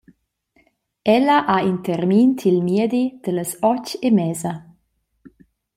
[1.15, 4.53] Ella ha in termin tiel miedi dallas otg e mesa.